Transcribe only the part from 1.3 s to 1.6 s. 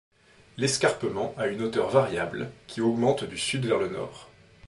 a